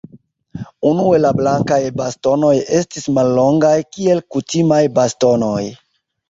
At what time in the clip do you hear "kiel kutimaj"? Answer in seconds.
3.97-4.81